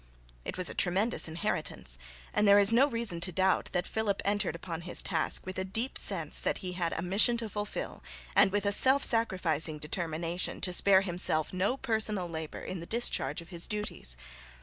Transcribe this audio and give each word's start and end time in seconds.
It 0.43 0.57
was 0.57 0.67
a 0.67 0.73
tremendous 0.73 1.27
inheritance, 1.27 1.99
and 2.33 2.47
there 2.47 2.57
is 2.57 2.73
no 2.73 2.87
reason 2.87 3.21
to 3.21 3.31
doubt 3.31 3.69
that 3.73 3.85
Philip 3.85 4.19
entered 4.25 4.55
upon 4.55 4.81
his 4.81 5.03
task 5.03 5.45
with 5.45 5.59
a 5.59 5.63
deep 5.63 5.95
sense 5.95 6.39
that 6.39 6.57
he 6.65 6.71
had 6.71 6.91
a 6.93 7.03
mission 7.03 7.37
to 7.37 7.47
fulfil 7.47 8.01
and 8.35 8.51
with 8.51 8.65
a 8.65 8.71
self 8.71 9.03
sacrificing 9.03 9.77
determination 9.77 10.59
to 10.61 10.73
spare 10.73 11.01
himself 11.01 11.53
no 11.53 11.77
personal 11.77 12.27
labour 12.27 12.61
in 12.61 12.79
the 12.79 12.87
discharge 12.87 13.43
of 13.43 13.49
his 13.49 13.67
duties. 13.67 14.17